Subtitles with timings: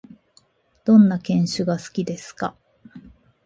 [0.83, 2.55] どんな犬種が好きですか？